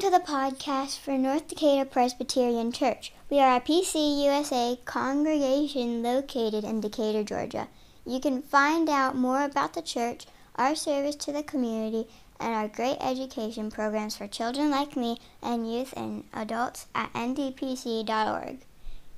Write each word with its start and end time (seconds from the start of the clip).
to 0.00 0.08
the 0.08 0.18
podcast 0.18 0.98
for 0.98 1.18
North 1.18 1.48
Decatur 1.48 1.84
Presbyterian 1.84 2.72
Church. 2.72 3.12
We 3.28 3.38
are 3.38 3.56
a 3.56 3.60
PCUSA 3.60 4.82
congregation 4.86 6.02
located 6.02 6.64
in 6.64 6.80
Decatur, 6.80 7.22
Georgia. 7.22 7.68
You 8.06 8.18
can 8.18 8.40
find 8.40 8.88
out 8.88 9.14
more 9.14 9.44
about 9.44 9.74
the 9.74 9.82
church, 9.82 10.24
our 10.56 10.74
service 10.74 11.16
to 11.16 11.32
the 11.32 11.42
community, 11.42 12.08
and 12.38 12.54
our 12.54 12.66
great 12.66 12.96
education 13.02 13.70
programs 13.70 14.16
for 14.16 14.26
children 14.26 14.70
like 14.70 14.96
me 14.96 15.18
and 15.42 15.70
youth 15.70 15.92
and 15.94 16.24
adults 16.32 16.86
at 16.94 17.12
ndpc.org. 17.12 18.60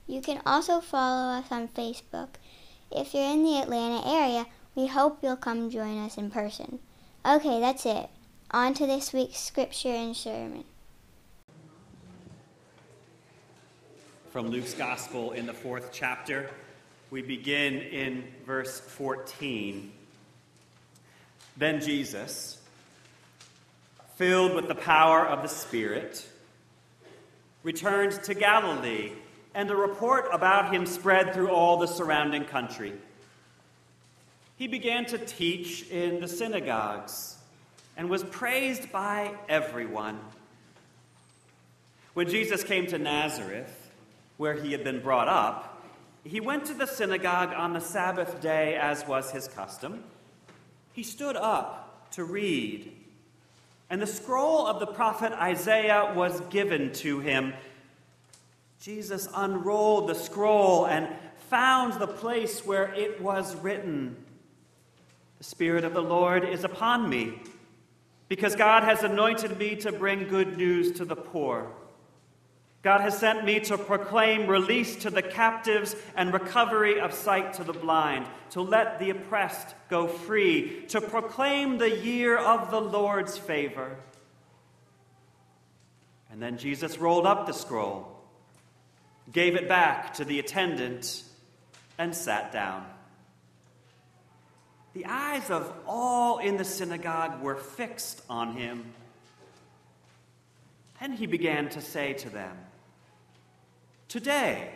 You 0.08 0.20
can 0.20 0.42
also 0.44 0.80
follow 0.80 1.38
us 1.38 1.46
on 1.52 1.68
Facebook. 1.68 2.30
If 2.90 3.14
you're 3.14 3.30
in 3.30 3.44
the 3.44 3.58
Atlanta 3.58 4.04
area, 4.04 4.46
we 4.74 4.88
hope 4.88 5.20
you'll 5.22 5.36
come 5.36 5.70
join 5.70 6.04
us 6.04 6.18
in 6.18 6.32
person. 6.32 6.80
Okay, 7.24 7.60
that's 7.60 7.86
it. 7.86 8.10
On 8.50 8.74
to 8.74 8.84
this 8.84 9.12
week's 9.12 9.38
scripture 9.38 9.94
and 9.94 10.16
sermon. 10.16 10.64
From 14.32 14.48
Luke's 14.48 14.72
Gospel 14.72 15.32
in 15.32 15.44
the 15.44 15.52
fourth 15.52 15.90
chapter, 15.92 16.48
we 17.10 17.20
begin 17.20 17.74
in 17.74 18.24
verse 18.46 18.80
14. 18.80 19.92
Then 21.58 21.82
Jesus, 21.82 22.58
filled 24.16 24.54
with 24.54 24.68
the 24.68 24.74
power 24.74 25.26
of 25.26 25.42
the 25.42 25.48
Spirit, 25.48 26.26
returned 27.62 28.12
to 28.22 28.32
Galilee, 28.32 29.12
and 29.54 29.70
a 29.70 29.76
report 29.76 30.24
about 30.32 30.72
him 30.72 30.86
spread 30.86 31.34
through 31.34 31.50
all 31.50 31.76
the 31.76 31.86
surrounding 31.86 32.46
country. 32.46 32.94
He 34.56 34.66
began 34.66 35.04
to 35.06 35.18
teach 35.18 35.86
in 35.90 36.22
the 36.22 36.28
synagogues 36.28 37.36
and 37.98 38.08
was 38.08 38.24
praised 38.24 38.90
by 38.90 39.34
everyone. 39.50 40.18
When 42.14 42.30
Jesus 42.30 42.64
came 42.64 42.86
to 42.86 42.98
Nazareth, 42.98 43.81
where 44.36 44.54
he 44.54 44.72
had 44.72 44.84
been 44.84 45.00
brought 45.00 45.28
up, 45.28 45.82
he 46.24 46.40
went 46.40 46.66
to 46.66 46.74
the 46.74 46.86
synagogue 46.86 47.52
on 47.54 47.72
the 47.72 47.80
Sabbath 47.80 48.40
day, 48.40 48.76
as 48.76 49.06
was 49.06 49.30
his 49.32 49.48
custom. 49.48 50.04
He 50.92 51.02
stood 51.02 51.36
up 51.36 52.10
to 52.12 52.24
read, 52.24 52.92
and 53.90 54.00
the 54.00 54.06
scroll 54.06 54.66
of 54.66 54.78
the 54.78 54.86
prophet 54.86 55.32
Isaiah 55.32 56.12
was 56.14 56.40
given 56.42 56.92
to 56.94 57.20
him. 57.20 57.54
Jesus 58.80 59.28
unrolled 59.34 60.08
the 60.08 60.14
scroll 60.14 60.86
and 60.86 61.08
found 61.48 61.94
the 61.94 62.06
place 62.06 62.64
where 62.64 62.92
it 62.94 63.20
was 63.20 63.56
written 63.56 64.16
The 65.38 65.44
Spirit 65.44 65.84
of 65.84 65.92
the 65.92 66.02
Lord 66.02 66.44
is 66.44 66.64
upon 66.64 67.10
me 67.10 67.40
because 68.28 68.56
God 68.56 68.84
has 68.84 69.02
anointed 69.02 69.58
me 69.58 69.76
to 69.76 69.92
bring 69.92 70.28
good 70.28 70.56
news 70.56 70.92
to 70.92 71.04
the 71.04 71.16
poor. 71.16 71.70
God 72.82 73.00
has 73.00 73.16
sent 73.16 73.44
me 73.44 73.60
to 73.60 73.78
proclaim 73.78 74.48
release 74.48 74.96
to 74.96 75.10
the 75.10 75.22
captives 75.22 75.94
and 76.16 76.32
recovery 76.32 77.00
of 77.00 77.14
sight 77.14 77.54
to 77.54 77.64
the 77.64 77.72
blind, 77.72 78.26
to 78.50 78.60
let 78.60 78.98
the 78.98 79.10
oppressed 79.10 79.76
go 79.88 80.08
free, 80.08 80.84
to 80.88 81.00
proclaim 81.00 81.78
the 81.78 81.96
year 81.96 82.36
of 82.36 82.72
the 82.72 82.80
Lord's 82.80 83.38
favor. 83.38 83.96
And 86.32 86.42
then 86.42 86.58
Jesus 86.58 86.98
rolled 86.98 87.24
up 87.24 87.46
the 87.46 87.52
scroll, 87.52 88.20
gave 89.30 89.54
it 89.54 89.68
back 89.68 90.14
to 90.14 90.24
the 90.24 90.40
attendant, 90.40 91.22
and 91.98 92.16
sat 92.16 92.50
down. 92.50 92.84
The 94.94 95.06
eyes 95.06 95.50
of 95.50 95.72
all 95.86 96.38
in 96.38 96.56
the 96.56 96.64
synagogue 96.64 97.40
were 97.42 97.54
fixed 97.54 98.22
on 98.28 98.56
him. 98.56 98.92
Then 101.00 101.12
he 101.12 101.26
began 101.26 101.68
to 101.70 101.80
say 101.80 102.14
to 102.14 102.28
them, 102.28 102.56
Today, 104.12 104.68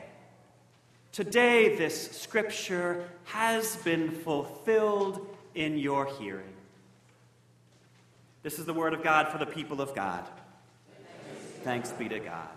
today 1.13 1.77
this 1.77 2.11
scripture 2.13 3.07
has 3.25 3.77
been 3.77 4.11
fulfilled 4.11 5.27
in 5.55 5.77
your 5.77 6.07
hearing. 6.19 6.55
This 8.43 8.59
is 8.59 8.65
the 8.65 8.73
word 8.73 8.95
of 8.95 9.03
God 9.03 9.29
for 9.29 9.37
the 9.37 9.45
people 9.45 9.83
of 9.83 9.95
God. 9.95 10.27
Thanks 11.65 11.93
be 11.93 12.09
to 12.09 12.19
God. 12.19 12.49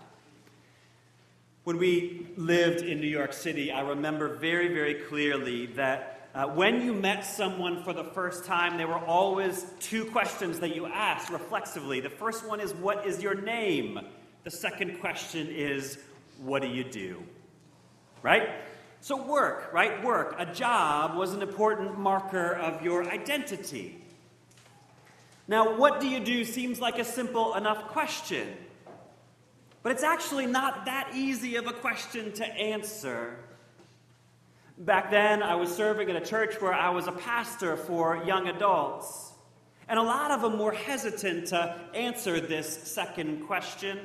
When 1.64 1.76
we 1.76 2.28
lived 2.38 2.80
in 2.80 2.98
New 2.98 3.08
York 3.08 3.34
City, 3.34 3.70
I 3.70 3.82
remember 3.82 4.36
very, 4.36 4.68
very 4.68 4.94
clearly 4.94 5.66
that 5.66 6.30
uh, 6.34 6.46
when 6.46 6.80
you 6.80 6.94
met 6.94 7.26
someone 7.26 7.84
for 7.84 7.92
the 7.92 8.04
first 8.04 8.46
time, 8.46 8.78
there 8.78 8.88
were 8.88 9.04
always 9.04 9.66
two 9.80 10.06
questions 10.06 10.60
that 10.60 10.74
you 10.74 10.86
asked 10.86 11.28
reflexively. 11.28 12.00
The 12.00 12.08
first 12.08 12.48
one 12.48 12.58
is, 12.58 12.72
What 12.72 13.04
is 13.04 13.22
your 13.22 13.34
name? 13.34 14.00
The 14.44 14.50
second 14.50 14.98
question 15.00 15.48
is, 15.48 15.98
What 16.40 16.62
do 16.62 16.68
you 16.68 16.84
do? 16.84 17.22
Right? 18.22 18.48
So, 19.02 19.22
work, 19.22 19.70
right? 19.72 20.02
Work. 20.02 20.36
A 20.38 20.46
job 20.46 21.16
was 21.16 21.32
an 21.32 21.42
important 21.42 21.98
marker 21.98 22.52
of 22.52 22.82
your 22.82 23.04
identity. 23.10 24.02
Now, 25.48 25.76
what 25.76 26.00
do 26.00 26.08
you 26.08 26.20
do 26.20 26.44
seems 26.44 26.80
like 26.80 26.98
a 26.98 27.04
simple 27.04 27.54
enough 27.54 27.88
question, 27.88 28.48
but 29.82 29.92
it's 29.92 30.02
actually 30.02 30.46
not 30.46 30.84
that 30.84 31.10
easy 31.14 31.56
of 31.56 31.66
a 31.66 31.72
question 31.72 32.32
to 32.32 32.46
answer. 32.46 33.36
Back 34.78 35.10
then, 35.10 35.42
I 35.42 35.56
was 35.56 35.74
serving 35.74 36.08
in 36.08 36.16
a 36.16 36.24
church 36.24 36.60
where 36.60 36.72
I 36.72 36.90
was 36.90 37.06
a 37.06 37.12
pastor 37.12 37.76
for 37.76 38.22
young 38.24 38.48
adults. 38.48 39.32
And 39.88 39.98
a 39.98 40.02
lot 40.02 40.30
of 40.30 40.40
them 40.40 40.58
were 40.58 40.72
hesitant 40.72 41.48
to 41.48 41.76
answer 41.94 42.38
this 42.40 42.68
second 42.88 43.46
question. 43.46 43.98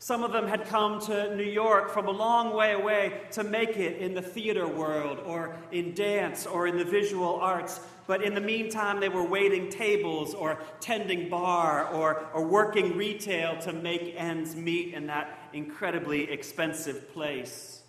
Some 0.00 0.22
of 0.22 0.32
them 0.32 0.46
had 0.46 0.66
come 0.66 1.00
to 1.02 1.34
New 1.34 1.42
York 1.42 1.90
from 1.90 2.06
a 2.06 2.12
long 2.12 2.54
way 2.54 2.72
away 2.72 3.20
to 3.32 3.42
make 3.42 3.76
it 3.76 3.98
in 3.98 4.14
the 4.14 4.22
theater 4.22 4.66
world 4.66 5.18
or 5.26 5.56
in 5.72 5.92
dance 5.92 6.46
or 6.46 6.68
in 6.68 6.78
the 6.78 6.84
visual 6.84 7.34
arts. 7.40 7.80
But 8.06 8.22
in 8.22 8.34
the 8.34 8.40
meantime, 8.40 9.00
they 9.00 9.08
were 9.08 9.24
waiting 9.24 9.68
tables 9.68 10.34
or 10.34 10.58
tending 10.80 11.28
bar 11.28 11.88
or, 11.88 12.26
or 12.32 12.46
working 12.46 12.96
retail 12.96 13.58
to 13.62 13.72
make 13.72 14.14
ends 14.16 14.54
meet 14.54 14.94
in 14.94 15.08
that 15.08 15.36
incredibly 15.52 16.30
expensive 16.30 17.12
place. 17.12 17.82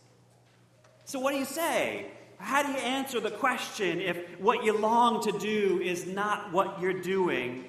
So, 1.05 1.19
what 1.19 1.31
do 1.31 1.37
you 1.37 1.45
say? 1.45 2.07
How 2.39 2.63
do 2.63 2.71
you 2.71 2.77
answer 2.77 3.19
the 3.19 3.31
question 3.31 4.01
if 4.01 4.39
what 4.39 4.63
you 4.63 4.77
long 4.77 5.21
to 5.23 5.31
do 5.39 5.79
is 5.83 6.07
not 6.07 6.51
what 6.51 6.81
you're 6.81 7.01
doing? 7.01 7.65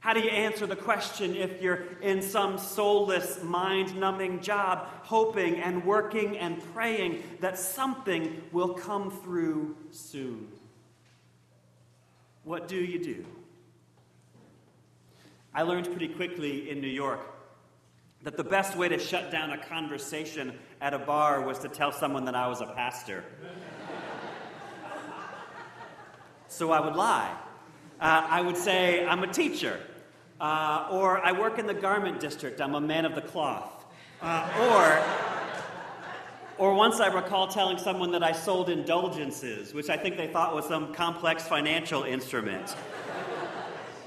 How 0.00 0.14
do 0.14 0.20
you 0.20 0.30
answer 0.30 0.66
the 0.66 0.76
question 0.76 1.36
if 1.36 1.60
you're 1.60 1.84
in 2.00 2.22
some 2.22 2.56
soulless, 2.56 3.42
mind 3.42 3.94
numbing 4.00 4.40
job, 4.40 4.88
hoping 5.02 5.56
and 5.56 5.84
working 5.84 6.38
and 6.38 6.58
praying 6.72 7.22
that 7.40 7.58
something 7.58 8.42
will 8.50 8.72
come 8.72 9.10
through 9.10 9.76
soon? 9.90 10.48
What 12.44 12.66
do 12.66 12.76
you 12.76 13.04
do? 13.04 13.26
I 15.52 15.62
learned 15.62 15.86
pretty 15.86 16.08
quickly 16.08 16.70
in 16.70 16.80
New 16.80 16.88
York 16.88 17.20
that 18.22 18.38
the 18.38 18.44
best 18.44 18.76
way 18.76 18.88
to 18.88 18.98
shut 18.98 19.30
down 19.30 19.50
a 19.50 19.58
conversation 19.58 20.54
at 20.80 20.94
a 20.94 20.98
bar 20.98 21.42
was 21.42 21.58
to 21.58 21.68
tell 21.68 21.92
someone 21.92 22.24
that 22.24 22.34
I 22.34 22.46
was 22.46 22.62
a 22.62 22.66
pastor. 22.66 23.22
so 26.48 26.70
I 26.70 26.80
would 26.80 26.96
lie. 26.96 27.36
Uh, 28.00 28.26
I 28.30 28.40
would 28.40 28.56
say, 28.56 29.04
I'm 29.04 29.22
a 29.22 29.30
teacher. 29.30 29.78
Uh, 30.40 30.88
or 30.90 31.18
I 31.24 31.32
work 31.32 31.58
in 31.58 31.66
the 31.66 31.74
garment 31.74 32.18
district, 32.18 32.60
I'm 32.62 32.74
a 32.74 32.80
man 32.80 33.04
of 33.04 33.14
the 33.14 33.20
cloth. 33.20 33.84
Uh, 34.22 35.02
or, 36.58 36.66
or 36.70 36.74
once 36.74 36.98
I 36.98 37.08
recall 37.08 37.48
telling 37.48 37.76
someone 37.76 38.10
that 38.12 38.22
I 38.22 38.32
sold 38.32 38.70
indulgences, 38.70 39.74
which 39.74 39.90
I 39.90 39.98
think 39.98 40.16
they 40.16 40.28
thought 40.28 40.54
was 40.54 40.64
some 40.66 40.94
complex 40.94 41.46
financial 41.46 42.04
instrument. 42.04 42.74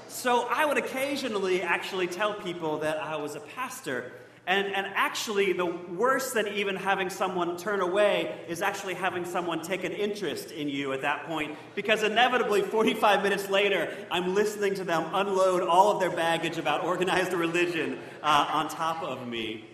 So 0.08 0.48
I 0.50 0.64
would 0.64 0.78
occasionally 0.78 1.62
actually 1.62 2.08
tell 2.08 2.34
people 2.34 2.78
that 2.78 2.98
I 2.98 3.16
was 3.16 3.36
a 3.36 3.40
pastor. 3.40 4.12
And, 4.46 4.66
and 4.66 4.86
actually, 4.94 5.54
the 5.54 5.64
worse 5.64 6.32
than 6.32 6.48
even 6.48 6.76
having 6.76 7.08
someone 7.08 7.56
turn 7.56 7.80
away 7.80 8.44
is 8.46 8.60
actually 8.60 8.92
having 8.92 9.24
someone 9.24 9.62
take 9.62 9.84
an 9.84 9.92
interest 9.92 10.50
in 10.50 10.68
you 10.68 10.92
at 10.92 11.00
that 11.00 11.26
point. 11.26 11.56
Because 11.74 12.02
inevitably, 12.02 12.60
45 12.60 13.22
minutes 13.22 13.48
later, 13.48 13.90
I'm 14.10 14.34
listening 14.34 14.74
to 14.74 14.84
them 14.84 15.08
unload 15.14 15.62
all 15.62 15.92
of 15.92 16.00
their 16.00 16.10
baggage 16.10 16.58
about 16.58 16.84
organized 16.84 17.32
religion 17.32 17.98
uh, 18.22 18.46
on 18.52 18.68
top 18.68 19.02
of 19.02 19.26
me. 19.26 19.64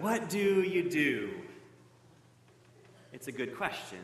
What 0.00 0.28
do 0.28 0.62
you 0.62 0.90
do? 0.90 1.30
It's 3.12 3.28
a 3.28 3.32
good 3.32 3.56
question. 3.56 3.98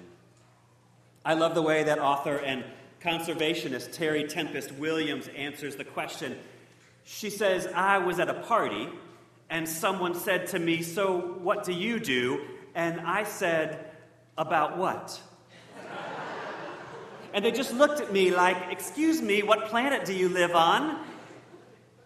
I 1.24 1.34
love 1.34 1.56
the 1.56 1.62
way 1.62 1.82
that 1.82 1.98
author 1.98 2.36
and 2.36 2.64
conservationist 3.00 3.92
Terry 3.92 4.24
Tempest 4.24 4.70
Williams 4.72 5.28
answers 5.36 5.74
the 5.74 5.84
question. 5.84 6.38
She 7.04 7.28
says, 7.28 7.66
I 7.74 7.98
was 7.98 8.20
at 8.20 8.28
a 8.28 8.34
party 8.34 8.88
and 9.50 9.68
someone 9.68 10.14
said 10.14 10.48
to 10.48 10.58
me, 10.58 10.82
So 10.82 11.18
what 11.18 11.64
do 11.64 11.72
you 11.72 12.00
do? 12.00 12.42
And 12.74 13.00
I 13.00 13.24
said, 13.24 13.90
About 14.36 14.76
what? 14.76 15.20
and 17.32 17.44
they 17.44 17.50
just 17.50 17.72
looked 17.74 18.00
at 18.00 18.12
me 18.12 18.30
like, 18.30 18.56
Excuse 18.70 19.20
me, 19.22 19.42
what 19.42 19.66
planet 19.66 20.04
do 20.04 20.14
you 20.14 20.28
live 20.28 20.54
on? 20.54 21.04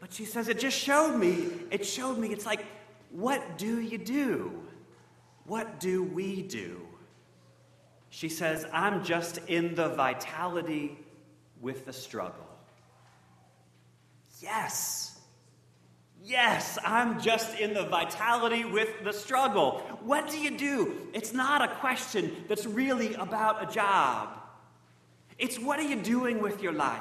But 0.00 0.12
she 0.12 0.24
says, 0.24 0.48
It 0.48 0.58
just 0.58 0.78
showed 0.78 1.16
me. 1.16 1.48
It 1.70 1.86
showed 1.86 2.18
me. 2.18 2.28
It's 2.28 2.46
like, 2.46 2.64
what 3.10 3.58
do 3.58 3.80
you 3.80 3.98
do? 3.98 4.52
What 5.44 5.80
do 5.80 6.02
we 6.02 6.42
do? 6.42 6.80
She 8.10 8.28
says, 8.28 8.66
I'm 8.72 9.04
just 9.04 9.38
in 9.46 9.74
the 9.74 9.88
vitality 9.90 10.98
with 11.60 11.86
the 11.86 11.92
struggle. 11.92 12.46
Yes. 14.40 15.07
Yes, 16.24 16.78
I'm 16.84 17.20
just 17.20 17.58
in 17.58 17.72
the 17.72 17.84
vitality 17.84 18.64
with 18.64 19.02
the 19.02 19.12
struggle. 19.12 19.78
What 20.02 20.30
do 20.30 20.38
you 20.38 20.56
do? 20.58 21.08
It's 21.14 21.32
not 21.32 21.62
a 21.62 21.74
question 21.76 22.44
that's 22.48 22.66
really 22.66 23.14
about 23.14 23.68
a 23.68 23.72
job. 23.72 24.28
It's 25.38 25.58
what 25.58 25.78
are 25.78 25.88
you 25.88 25.96
doing 25.96 26.42
with 26.42 26.62
your 26.62 26.72
life? 26.72 27.00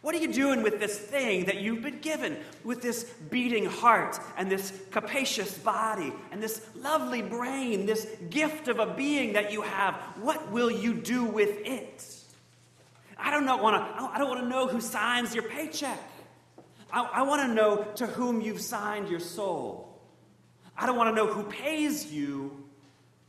What 0.00 0.14
are 0.14 0.18
you 0.18 0.32
doing 0.32 0.62
with 0.62 0.78
this 0.78 0.96
thing 0.96 1.46
that 1.46 1.56
you've 1.60 1.82
been 1.82 1.98
given, 1.98 2.38
with 2.64 2.80
this 2.80 3.04
beating 3.30 3.66
heart 3.66 4.18
and 4.36 4.50
this 4.50 4.72
capacious 4.90 5.58
body 5.58 6.12
and 6.30 6.42
this 6.42 6.64
lovely 6.76 7.20
brain, 7.20 7.84
this 7.84 8.06
gift 8.30 8.68
of 8.68 8.78
a 8.78 8.86
being 8.86 9.32
that 9.32 9.52
you 9.52 9.60
have? 9.62 9.94
What 10.20 10.50
will 10.50 10.70
you 10.70 10.94
do 10.94 11.24
with 11.24 11.58
it? 11.66 12.06
I 13.18 13.32
don't 13.32 13.44
want 13.60 13.76
to. 13.76 14.02
I 14.02 14.18
don't 14.18 14.28
want 14.28 14.40
to 14.40 14.48
know 14.48 14.68
who 14.68 14.80
signs 14.80 15.34
your 15.34 15.44
paycheck. 15.48 15.98
I, 16.92 17.02
I 17.02 17.22
want 17.22 17.42
to 17.42 17.54
know 17.54 17.84
to 17.96 18.06
whom 18.06 18.40
you've 18.40 18.60
signed 18.60 19.08
your 19.08 19.20
soul. 19.20 20.00
I 20.76 20.86
don't 20.86 20.96
want 20.96 21.14
to 21.14 21.14
know 21.14 21.32
who 21.32 21.42
pays 21.44 22.12
you, 22.12 22.64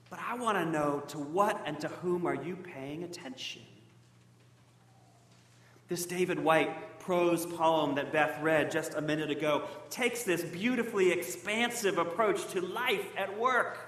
but 0.09 0.19
I 0.25 0.35
want 0.35 0.57
to 0.57 0.65
know 0.65 1.03
to 1.07 1.19
what 1.19 1.61
and 1.65 1.79
to 1.81 1.87
whom 1.87 2.25
are 2.25 2.35
you 2.35 2.55
paying 2.55 3.03
attention. 3.03 3.63
This 5.87 6.05
David 6.05 6.39
Whyte 6.39 6.99
prose 6.99 7.45
poem 7.47 7.95
that 7.95 8.13
Beth 8.13 8.39
read 8.41 8.69
just 8.69 8.93
a 8.93 9.01
minute 9.01 9.31
ago 9.31 9.63
takes 9.89 10.23
this 10.23 10.43
beautifully 10.43 11.11
expansive 11.11 11.97
approach 11.97 12.45
to 12.51 12.61
life 12.61 13.05
at 13.17 13.39
work. 13.39 13.79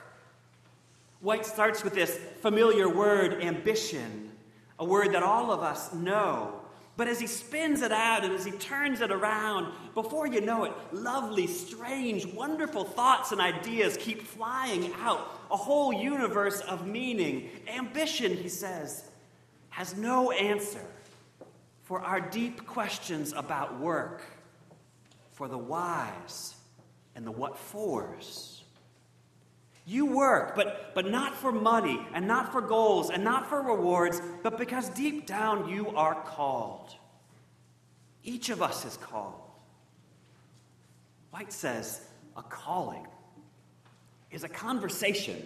Whyte 1.22 1.46
starts 1.46 1.84
with 1.84 1.94
this 1.94 2.20
familiar 2.42 2.90
word, 2.90 3.44
ambition, 3.44 4.32
a 4.80 4.86
word 4.86 5.14
that 5.14 5.22
all 5.22 5.52
of 5.52 5.62
us 5.62 5.94
know. 5.94 6.61
But 6.98 7.08
as 7.08 7.20
he 7.20 7.28
spins 7.28 7.82
it 7.82 7.92
out 7.92 8.24
and 8.26 8.34
as 8.34 8.46
he 8.46 8.52
turns 8.52 9.02
it 9.02 9.12
around, 9.12 9.74
before 9.94 10.28
you 10.28 10.42
know 10.42 10.66
it, 10.66 10.74
lovely, 10.92 11.48
strange, 11.48 12.26
wonderful 12.26 12.84
thoughts 12.84 13.32
and 13.32 13.40
ideas 13.40 13.98
keep 13.98 14.22
flying 14.22 14.94
out. 15.00 15.40
A 15.50 15.58
whole 15.58 15.94
universe 15.94 16.60
of 16.62 16.86
meaning. 16.86 17.50
Ambition, 17.68 18.36
he 18.36 18.50
says, 18.50 19.06
has 19.70 19.96
no 19.96 20.32
answer 20.32 20.86
for 21.84 22.02
our 22.02 22.22
deep 22.22 22.66
questions 22.68 23.34
about 23.34 23.80
work, 23.80 24.22
for 25.32 25.48
the 25.48 25.58
whys 25.58 26.56
and 27.16 27.26
the 27.26 27.32
what 27.32 27.58
fors. 27.58 28.61
You 29.92 30.06
work, 30.06 30.56
but, 30.56 30.96
but 30.96 31.12
not 31.12 31.36
for 31.36 31.52
money, 31.52 32.00
and 32.14 32.26
not 32.26 32.54
for 32.54 32.62
goals, 32.62 33.10
and 33.10 33.26
not 33.26 33.50
for 33.50 33.62
rewards, 33.62 34.22
but 34.42 34.58
because 34.58 34.88
deep 34.88 35.28
down 35.28 35.68
you 35.68 35.90
are 35.90 36.16
called. 36.16 36.96
Each 38.24 38.50
of 38.50 38.62
us 38.62 38.86
is 38.86 38.96
called. 38.96 39.34
Whyte 41.32 41.52
says 41.52 42.00
a 42.38 42.42
calling 42.42 43.06
is 44.32 44.46
a 44.46 44.48
conversation 44.48 45.46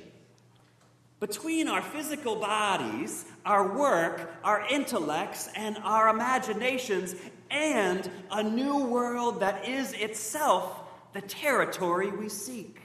between 1.19 1.67
our 1.67 1.81
physical 1.81 2.35
bodies, 2.35 3.25
our 3.47 3.75
work, 3.75 4.31
our 4.43 4.63
intellects, 4.69 5.49
and 5.55 5.75
our 5.79 6.09
imaginations, 6.09 7.15
and 7.49 8.11
a 8.29 8.43
new 8.43 8.85
world 8.85 9.39
that 9.39 9.67
is 9.67 9.93
itself 9.93 10.81
the 11.13 11.21
territory 11.21 12.11
we 12.11 12.29
seek. 12.29 12.84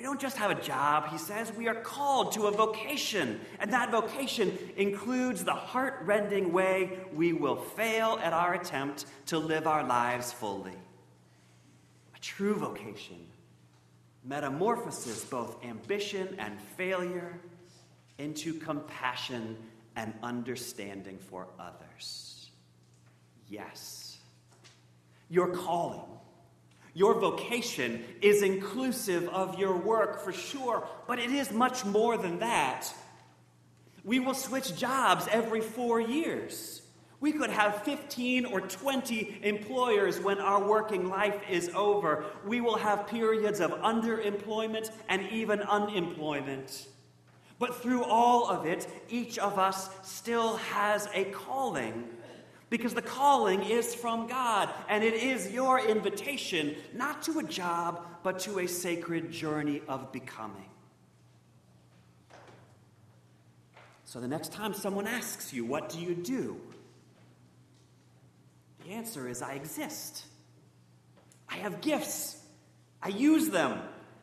We 0.00 0.06
don't 0.06 0.18
just 0.18 0.38
have 0.38 0.50
a 0.50 0.62
job, 0.62 1.10
he 1.10 1.18
says, 1.18 1.52
we 1.52 1.68
are 1.68 1.74
called 1.74 2.32
to 2.32 2.46
a 2.46 2.50
vocation. 2.50 3.38
And 3.58 3.70
that 3.74 3.90
vocation 3.90 4.56
includes 4.78 5.44
the 5.44 5.52
heart 5.52 6.00
rending 6.04 6.54
way 6.54 7.00
we 7.12 7.34
will 7.34 7.56
fail 7.56 8.18
at 8.22 8.32
our 8.32 8.54
attempt 8.54 9.04
to 9.26 9.36
live 9.36 9.66
our 9.66 9.84
lives 9.84 10.32
fully. 10.32 10.72
A 12.16 12.18
true 12.18 12.54
vocation 12.54 13.26
metamorphoses 14.24 15.22
both 15.26 15.62
ambition 15.62 16.34
and 16.38 16.58
failure 16.78 17.38
into 18.16 18.54
compassion 18.54 19.54
and 19.96 20.14
understanding 20.22 21.18
for 21.18 21.46
others. 21.58 22.48
Yes, 23.50 24.16
your 25.28 25.48
calling, 25.48 26.08
your 26.94 27.14
vocation 27.14 28.02
is 28.20 28.42
inclusive 28.42 29.28
of 29.28 29.58
your 29.58 29.76
work 29.76 30.24
for 30.24 30.32
sure, 30.32 30.86
but 31.06 31.18
it 31.18 31.30
is 31.30 31.52
much 31.52 31.84
more 31.84 32.16
than 32.16 32.40
that. 32.40 32.92
We 34.04 34.18
will 34.18 34.34
switch 34.34 34.76
jobs 34.76 35.28
every 35.30 35.60
four 35.60 36.00
years. 36.00 36.82
We 37.20 37.32
could 37.32 37.50
have 37.50 37.82
15 37.82 38.46
or 38.46 38.62
20 38.62 39.40
employers 39.42 40.18
when 40.18 40.38
our 40.38 40.66
working 40.66 41.10
life 41.10 41.38
is 41.50 41.70
over. 41.74 42.24
We 42.46 42.62
will 42.62 42.78
have 42.78 43.06
periods 43.06 43.60
of 43.60 43.72
underemployment 43.72 44.90
and 45.08 45.28
even 45.30 45.60
unemployment. 45.60 46.88
But 47.58 47.82
through 47.82 48.04
all 48.04 48.48
of 48.48 48.64
it, 48.64 48.88
each 49.10 49.38
of 49.38 49.58
us 49.58 49.90
still 50.02 50.56
has 50.56 51.08
a 51.12 51.24
calling. 51.26 52.08
Because 52.70 52.94
the 52.94 53.02
calling 53.02 53.62
is 53.62 53.94
from 53.96 54.28
God, 54.28 54.70
and 54.88 55.02
it 55.02 55.14
is 55.14 55.50
your 55.50 55.80
invitation 55.80 56.76
not 56.94 57.22
to 57.22 57.40
a 57.40 57.42
job, 57.42 58.06
but 58.22 58.38
to 58.40 58.60
a 58.60 58.68
sacred 58.68 59.32
journey 59.32 59.82
of 59.88 60.12
becoming. 60.12 60.70
So 64.04 64.20
the 64.20 64.28
next 64.28 64.52
time 64.52 64.72
someone 64.72 65.08
asks 65.08 65.52
you, 65.52 65.64
What 65.64 65.88
do 65.88 65.98
you 65.98 66.14
do? 66.14 66.60
The 68.84 68.92
answer 68.92 69.28
is 69.28 69.42
I 69.42 69.54
exist. 69.54 70.24
I 71.48 71.56
have 71.56 71.80
gifts. 71.80 72.40
I 73.02 73.08
use 73.08 73.48
them. 73.48 73.80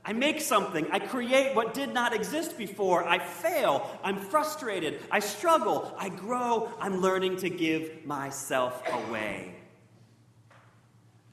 I 0.08 0.14
make 0.14 0.40
something. 0.40 0.88
I 0.90 1.00
create 1.00 1.54
what 1.54 1.74
did 1.74 1.94
not 1.94 2.16
exist 2.16 2.58
before. 2.58 3.06
I 3.06 3.20
fail. 3.20 3.86
I'm 4.02 4.16
frustrated. 4.16 5.02
I 5.12 5.20
struggle. 5.20 5.94
I 5.98 6.08
grow. 6.08 6.72
I'm 6.80 7.02
learning 7.02 7.36
to 7.38 7.50
give 7.50 8.06
myself 8.06 8.82
away. 8.90 9.54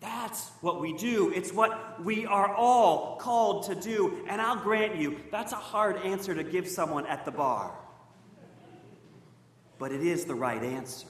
That's 0.01 0.49
what 0.61 0.81
we 0.81 0.93
do. 0.93 1.33
It's 1.33 1.53
what 1.53 2.03
we 2.03 2.27
are 2.27 2.53
all 2.53 3.17
called 3.17 3.67
to 3.67 3.77
do. 3.77 4.25
And 4.29 4.41
I'll 4.41 4.61
grant 4.61 4.97
you, 4.97 5.21
that's 5.31 5.53
a 5.53 5.57
hard 5.57 5.97
answer 5.99 6.35
to 6.35 6.43
give 6.43 6.67
someone 6.67 7.07
at 7.07 7.25
the 7.25 7.31
bar. 7.31 7.71
But 9.79 9.93
it 9.93 10.03
is 10.03 10.25
the 10.25 10.35
right 10.35 10.63
answer. 10.63 11.07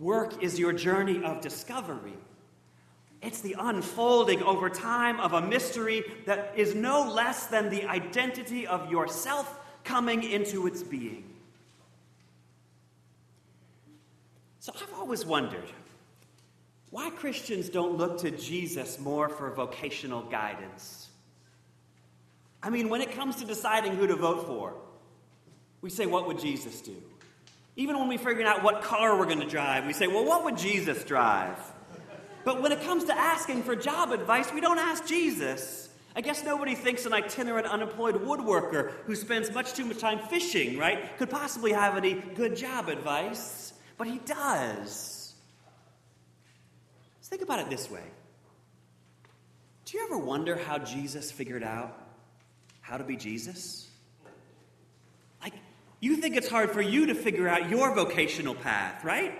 Work 0.00 0.42
is 0.42 0.58
your 0.58 0.72
journey 0.72 1.22
of 1.22 1.40
discovery. 1.40 2.18
It's 3.26 3.40
the 3.40 3.56
unfolding 3.58 4.40
over 4.44 4.70
time 4.70 5.18
of 5.18 5.32
a 5.32 5.40
mystery 5.40 6.04
that 6.26 6.52
is 6.56 6.76
no 6.76 7.10
less 7.10 7.46
than 7.46 7.70
the 7.70 7.84
identity 7.86 8.68
of 8.68 8.88
yourself 8.88 9.58
coming 9.82 10.22
into 10.22 10.68
its 10.68 10.84
being. 10.84 11.24
So 14.60 14.72
I've 14.80 14.94
always 14.94 15.26
wondered 15.26 15.68
why 16.90 17.10
Christians 17.10 17.68
don't 17.68 17.96
look 17.96 18.20
to 18.20 18.30
Jesus 18.30 19.00
more 19.00 19.28
for 19.28 19.50
vocational 19.50 20.22
guidance. 20.22 21.08
I 22.62 22.70
mean, 22.70 22.88
when 22.88 23.00
it 23.00 23.12
comes 23.12 23.36
to 23.36 23.44
deciding 23.44 23.96
who 23.96 24.06
to 24.06 24.16
vote 24.16 24.46
for, 24.46 24.74
we 25.80 25.90
say, 25.90 26.06
What 26.06 26.28
would 26.28 26.38
Jesus 26.38 26.80
do? 26.80 26.96
Even 27.74 27.98
when 27.98 28.08
we're 28.08 28.18
figuring 28.18 28.46
out 28.46 28.62
what 28.62 28.82
car 28.82 29.18
we're 29.18 29.26
going 29.26 29.40
to 29.40 29.48
drive, 29.48 29.84
we 29.84 29.92
say, 29.92 30.06
well, 30.06 30.24
what 30.24 30.44
would 30.44 30.56
Jesus 30.56 31.04
drive? 31.04 31.58
But 32.46 32.62
when 32.62 32.70
it 32.70 32.80
comes 32.82 33.02
to 33.06 33.18
asking 33.18 33.64
for 33.64 33.74
job 33.74 34.12
advice, 34.12 34.52
we 34.52 34.60
don't 34.60 34.78
ask 34.78 35.04
Jesus. 35.04 35.88
I 36.14 36.20
guess 36.20 36.44
nobody 36.44 36.76
thinks 36.76 37.04
an 37.04 37.12
itinerant 37.12 37.66
unemployed 37.66 38.14
woodworker 38.14 38.92
who 39.04 39.16
spends 39.16 39.52
much 39.52 39.72
too 39.72 39.84
much 39.84 39.98
time 39.98 40.20
fishing, 40.28 40.78
right, 40.78 41.18
could 41.18 41.28
possibly 41.28 41.72
have 41.72 41.96
any 41.96 42.14
good 42.14 42.54
job 42.54 42.88
advice. 42.88 43.72
But 43.98 44.06
he 44.06 44.18
does. 44.18 45.34
Let's 47.16 47.28
think 47.28 47.42
about 47.42 47.58
it 47.58 47.68
this 47.68 47.90
way 47.90 48.04
Do 49.84 49.98
you 49.98 50.04
ever 50.04 50.16
wonder 50.16 50.54
how 50.54 50.78
Jesus 50.78 51.32
figured 51.32 51.64
out 51.64 52.00
how 52.80 52.96
to 52.96 53.02
be 53.02 53.16
Jesus? 53.16 53.90
Like, 55.42 55.54
you 55.98 56.14
think 56.14 56.36
it's 56.36 56.48
hard 56.48 56.70
for 56.70 56.80
you 56.80 57.06
to 57.06 57.14
figure 57.16 57.48
out 57.48 57.68
your 57.68 57.92
vocational 57.92 58.54
path, 58.54 59.02
right? 59.02 59.34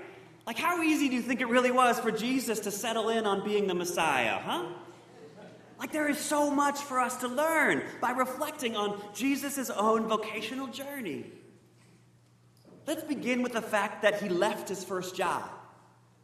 Like, 0.46 0.58
how 0.58 0.80
easy 0.82 1.08
do 1.08 1.16
you 1.16 1.22
think 1.22 1.40
it 1.40 1.48
really 1.48 1.72
was 1.72 1.98
for 1.98 2.12
Jesus 2.12 2.60
to 2.60 2.70
settle 2.70 3.08
in 3.08 3.26
on 3.26 3.44
being 3.44 3.66
the 3.66 3.74
Messiah, 3.74 4.38
huh? 4.38 4.66
Like, 5.78 5.92
there 5.92 6.08
is 6.08 6.18
so 6.18 6.50
much 6.50 6.78
for 6.78 7.00
us 7.00 7.16
to 7.18 7.28
learn 7.28 7.82
by 8.00 8.12
reflecting 8.12 8.76
on 8.76 9.00
Jesus' 9.12 9.68
own 9.70 10.06
vocational 10.06 10.68
journey. 10.68 11.26
Let's 12.86 13.02
begin 13.02 13.42
with 13.42 13.52
the 13.52 13.60
fact 13.62 14.02
that 14.02 14.22
he 14.22 14.28
left 14.28 14.68
his 14.68 14.84
first 14.84 15.16
job. 15.16 15.50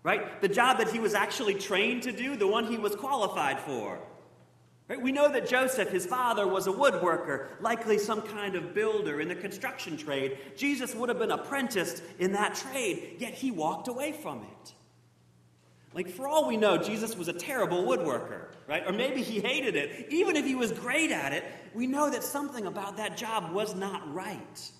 right? 0.02 0.40
The 0.40 0.48
job 0.48 0.78
that 0.78 0.90
he 0.90 0.98
was 0.98 1.14
actually 1.14 1.54
trained 1.54 2.02
to 2.04 2.12
do, 2.12 2.36
the 2.36 2.46
one 2.46 2.66
he 2.66 2.76
was 2.76 2.94
qualified 2.96 3.60
for. 3.60 3.98
Right? 4.92 5.00
We 5.00 5.10
know 5.10 5.32
that 5.32 5.48
Joseph, 5.48 5.88
his 5.88 6.04
father, 6.04 6.46
was 6.46 6.66
a 6.66 6.70
woodworker, 6.70 7.46
likely 7.62 7.96
some 7.96 8.20
kind 8.20 8.54
of 8.54 8.74
builder 8.74 9.22
in 9.22 9.28
the 9.28 9.34
construction 9.34 9.96
trade. 9.96 10.36
Jesus 10.54 10.94
would 10.94 11.08
have 11.08 11.18
been 11.18 11.30
apprenticed 11.30 12.02
in 12.18 12.32
that 12.32 12.54
trade, 12.54 13.16
yet 13.16 13.32
he 13.32 13.50
walked 13.50 13.88
away 13.88 14.12
from 14.12 14.40
it. 14.42 14.74
Like, 15.94 16.10
for 16.10 16.28
all 16.28 16.46
we 16.46 16.58
know, 16.58 16.76
Jesus 16.76 17.16
was 17.16 17.28
a 17.28 17.32
terrible 17.32 17.84
woodworker, 17.84 18.48
right? 18.68 18.86
Or 18.86 18.92
maybe 18.92 19.22
he 19.22 19.40
hated 19.40 19.76
it. 19.76 20.08
Even 20.10 20.36
if 20.36 20.44
he 20.44 20.54
was 20.54 20.72
great 20.72 21.10
at 21.10 21.32
it, 21.32 21.42
we 21.72 21.86
know 21.86 22.10
that 22.10 22.22
something 22.22 22.66
about 22.66 22.98
that 22.98 23.16
job 23.16 23.50
was 23.50 23.74
not 23.74 24.12
right. 24.12 24.70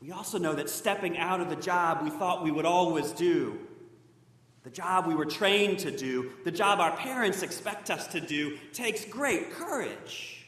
We 0.00 0.12
also 0.12 0.38
know 0.38 0.54
that 0.54 0.70
stepping 0.70 1.18
out 1.18 1.42
of 1.42 1.50
the 1.50 1.56
job 1.56 2.02
we 2.02 2.08
thought 2.08 2.42
we 2.42 2.52
would 2.52 2.64
always 2.64 3.12
do, 3.12 3.58
the 4.66 4.72
job 4.72 5.06
we 5.06 5.14
were 5.14 5.24
trained 5.24 5.78
to 5.78 5.96
do, 5.96 6.32
the 6.42 6.50
job 6.50 6.80
our 6.80 6.90
parents 6.96 7.44
expect 7.44 7.88
us 7.88 8.08
to 8.08 8.20
do, 8.20 8.58
takes 8.72 9.04
great 9.04 9.52
courage. 9.52 10.44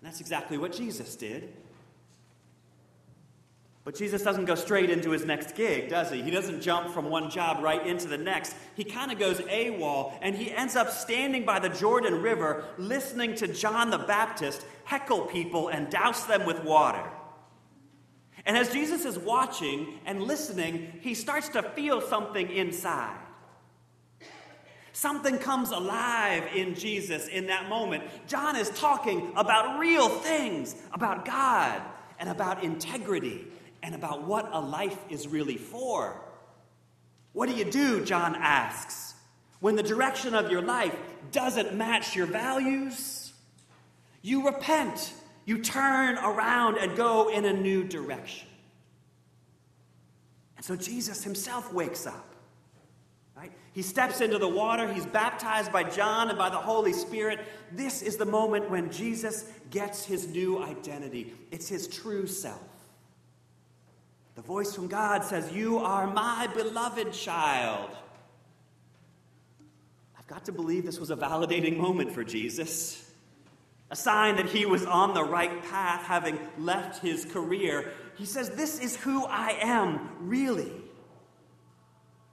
And 0.00 0.10
that's 0.10 0.20
exactly 0.20 0.58
what 0.58 0.72
Jesus 0.72 1.14
did. 1.14 1.52
But 3.84 3.94
Jesus 3.94 4.22
doesn't 4.22 4.46
go 4.46 4.56
straight 4.56 4.90
into 4.90 5.10
his 5.10 5.24
next 5.24 5.54
gig, 5.54 5.88
does 5.88 6.10
he? 6.10 6.20
He 6.20 6.32
doesn't 6.32 6.62
jump 6.62 6.92
from 6.92 7.08
one 7.08 7.30
job 7.30 7.62
right 7.62 7.86
into 7.86 8.08
the 8.08 8.18
next. 8.18 8.56
He 8.74 8.82
kind 8.82 9.12
of 9.12 9.20
goes 9.20 9.38
AWOL, 9.38 10.18
and 10.20 10.34
he 10.34 10.50
ends 10.50 10.74
up 10.74 10.90
standing 10.90 11.44
by 11.44 11.60
the 11.60 11.68
Jordan 11.68 12.20
River 12.20 12.64
listening 12.76 13.36
to 13.36 13.46
John 13.46 13.90
the 13.90 13.98
Baptist 13.98 14.66
heckle 14.82 15.26
people 15.26 15.68
and 15.68 15.88
douse 15.88 16.24
them 16.24 16.44
with 16.44 16.64
water. 16.64 17.08
And 18.46 18.56
as 18.56 18.72
Jesus 18.72 19.04
is 19.04 19.18
watching 19.18 19.98
and 20.06 20.22
listening, 20.22 20.92
he 21.02 21.14
starts 21.14 21.48
to 21.50 21.62
feel 21.62 22.00
something 22.00 22.48
inside. 22.48 23.18
Something 24.92 25.38
comes 25.38 25.72
alive 25.72 26.44
in 26.54 26.74
Jesus 26.74 27.28
in 27.28 27.48
that 27.48 27.68
moment. 27.68 28.04
John 28.28 28.56
is 28.56 28.70
talking 28.70 29.32
about 29.36 29.78
real 29.78 30.08
things, 30.08 30.74
about 30.94 31.26
God 31.26 31.82
and 32.18 32.30
about 32.30 32.64
integrity 32.64 33.44
and 33.82 33.94
about 33.94 34.22
what 34.22 34.48
a 34.52 34.60
life 34.60 34.98
is 35.10 35.28
really 35.28 35.58
for. 35.58 36.22
What 37.32 37.48
do 37.48 37.54
you 37.54 37.70
do, 37.70 38.04
John 38.04 38.36
asks, 38.36 39.14
when 39.60 39.76
the 39.76 39.82
direction 39.82 40.34
of 40.34 40.50
your 40.50 40.62
life 40.62 40.96
doesn't 41.30 41.74
match 41.74 42.16
your 42.16 42.26
values? 42.26 43.32
You 44.22 44.46
repent, 44.46 45.12
you 45.46 45.58
turn 45.58 46.18
around 46.18 46.76
and 46.76 46.96
go 46.96 47.30
in 47.30 47.44
a 47.44 47.52
new 47.52 47.84
direction. 47.84 48.48
And 50.56 50.64
so 50.64 50.76
Jesus 50.76 51.22
himself 51.22 51.72
wakes 51.72 52.06
up. 52.06 52.34
Right? 53.36 53.52
He 53.72 53.82
steps 53.82 54.20
into 54.20 54.38
the 54.38 54.48
water. 54.48 54.92
He's 54.92 55.06
baptized 55.06 55.72
by 55.72 55.84
John 55.84 56.30
and 56.30 56.36
by 56.36 56.50
the 56.50 56.56
Holy 56.56 56.92
Spirit. 56.92 57.40
This 57.70 58.02
is 58.02 58.16
the 58.16 58.26
moment 58.26 58.68
when 58.68 58.90
Jesus 58.90 59.44
gets 59.70 60.04
his 60.04 60.26
new 60.26 60.62
identity. 60.62 61.32
It's 61.52 61.68
his 61.68 61.86
true 61.86 62.26
self. 62.26 62.60
The 64.34 64.42
voice 64.42 64.74
from 64.74 64.88
God 64.88 65.22
says, 65.22 65.52
You 65.52 65.78
are 65.78 66.08
my 66.08 66.48
beloved 66.54 67.12
child. 67.12 67.90
I've 70.18 70.26
got 70.26 70.44
to 70.46 70.52
believe 70.52 70.84
this 70.84 70.98
was 70.98 71.10
a 71.10 71.16
validating 71.16 71.76
moment 71.76 72.10
for 72.10 72.24
Jesus. 72.24 73.05
A 73.90 73.96
sign 73.96 74.36
that 74.36 74.46
he 74.46 74.66
was 74.66 74.84
on 74.84 75.14
the 75.14 75.22
right 75.22 75.62
path, 75.64 76.02
having 76.02 76.38
left 76.58 77.02
his 77.02 77.24
career. 77.24 77.92
He 78.16 78.24
says, 78.24 78.50
This 78.50 78.80
is 78.80 78.96
who 78.96 79.24
I 79.26 79.56
am, 79.60 80.10
really. 80.20 80.72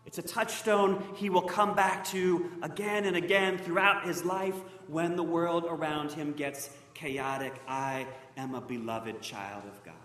It's 0.05 0.17
a 0.17 0.22
touchstone 0.22 1.03
he 1.15 1.29
will 1.29 1.41
come 1.41 1.75
back 1.75 2.05
to 2.05 2.51
again 2.62 3.05
and 3.05 3.15
again 3.15 3.57
throughout 3.57 4.05
his 4.05 4.24
life 4.24 4.55
when 4.88 5.15
the 5.15 5.24
world 5.24 5.65
around 5.67 6.12
him 6.12 6.33
gets 6.33 6.69
chaotic. 6.93 7.53
I 7.67 8.05
am 8.38 8.53
a 8.53 8.62
beloved 8.62 9.22
child 9.22 9.63
of 9.65 9.83
God. 9.83 9.95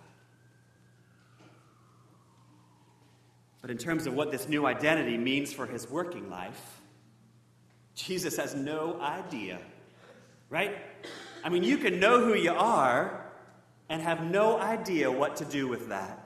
But 3.61 3.71
in 3.71 3.79
terms 3.79 4.07
of 4.07 4.15
what 4.15 4.31
this 4.31 4.49
new 4.49 4.67
identity 4.67 5.19
means 5.19 5.53
for 5.53 5.67
his 5.67 5.91
working 5.91 6.31
life, 6.31 6.81
Jesus 7.95 8.37
has 8.37 8.55
no 8.55 9.01
idea, 9.01 9.59
right? 10.49 10.77
I 11.45 11.49
mean, 11.49 11.63
you 11.63 11.79
can 11.79 12.01
know 12.01 12.25
who 12.25 12.35
you 12.35 12.53
are 12.53 13.27
and 13.89 14.03
have 14.03 14.25
no 14.25 14.59
idea 14.59 15.11
what 15.11 15.37
to 15.37 15.45
do 15.45 15.69
with 15.69 15.89
that. 15.89 16.25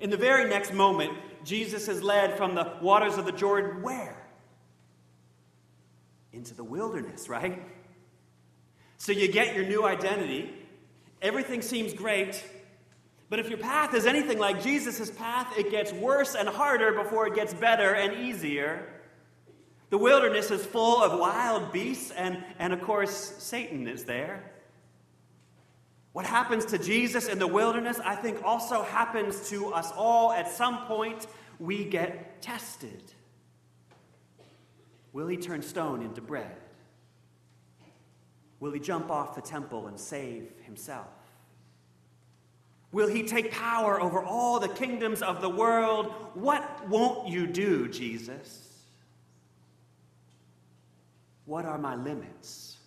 In 0.00 0.10
the 0.10 0.16
very 0.16 0.48
next 0.48 0.72
moment, 0.72 1.12
Jesus 1.44 1.88
is 1.88 2.02
led 2.02 2.36
from 2.36 2.54
the 2.54 2.76
waters 2.82 3.16
of 3.16 3.26
the 3.26 3.32
Jordan 3.32 3.82
where? 3.82 4.16
Into 6.32 6.54
the 6.54 6.64
wilderness, 6.64 7.28
right? 7.28 7.62
So 8.98 9.12
you 9.12 9.28
get 9.28 9.54
your 9.54 9.64
new 9.64 9.84
identity. 9.84 10.52
Everything 11.22 11.62
seems 11.62 11.94
great. 11.94 12.44
But 13.30 13.38
if 13.38 13.48
your 13.48 13.58
path 13.58 13.94
is 13.94 14.06
anything 14.06 14.38
like 14.38 14.62
Jesus' 14.62 15.10
path, 15.10 15.58
it 15.58 15.70
gets 15.70 15.92
worse 15.92 16.34
and 16.34 16.48
harder 16.48 16.92
before 16.92 17.26
it 17.26 17.34
gets 17.34 17.54
better 17.54 17.94
and 17.94 18.26
easier. 18.26 18.93
The 19.94 19.98
wilderness 19.98 20.50
is 20.50 20.66
full 20.66 21.04
of 21.04 21.20
wild 21.20 21.70
beasts, 21.70 22.10
and, 22.10 22.42
and 22.58 22.72
of 22.72 22.82
course, 22.82 23.12
Satan 23.38 23.86
is 23.86 24.02
there. 24.02 24.42
What 26.12 26.26
happens 26.26 26.64
to 26.64 26.78
Jesus 26.78 27.28
in 27.28 27.38
the 27.38 27.46
wilderness, 27.46 28.00
I 28.04 28.16
think, 28.16 28.42
also 28.42 28.82
happens 28.82 29.48
to 29.50 29.72
us 29.72 29.92
all. 29.94 30.32
At 30.32 30.50
some 30.50 30.86
point, 30.86 31.28
we 31.60 31.84
get 31.84 32.42
tested. 32.42 33.04
Will 35.12 35.28
he 35.28 35.36
turn 35.36 35.62
stone 35.62 36.02
into 36.02 36.20
bread? 36.20 36.56
Will 38.58 38.72
he 38.72 38.80
jump 38.80 39.12
off 39.12 39.36
the 39.36 39.42
temple 39.42 39.86
and 39.86 39.96
save 39.96 40.50
himself? 40.62 41.06
Will 42.90 43.06
he 43.06 43.22
take 43.22 43.52
power 43.52 44.00
over 44.00 44.24
all 44.24 44.58
the 44.58 44.70
kingdoms 44.70 45.22
of 45.22 45.40
the 45.40 45.48
world? 45.48 46.12
What 46.34 46.88
won't 46.88 47.28
you 47.28 47.46
do, 47.46 47.86
Jesus? 47.86 48.73
What 51.46 51.64
are 51.64 51.78
my 51.78 51.94
limits? 51.94 52.78